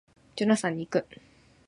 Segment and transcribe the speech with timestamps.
[0.35, 1.05] ジョナサンに行く